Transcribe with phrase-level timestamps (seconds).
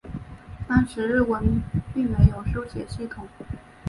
[0.67, 1.61] 当时日文
[1.93, 3.27] 并没有书写系统。